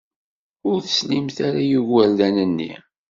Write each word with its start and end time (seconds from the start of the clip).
Ur 0.69 0.77
teslimt 0.81 1.37
ara 1.47 1.59
i 1.63 1.69
yigurdan-nni. 1.69 2.73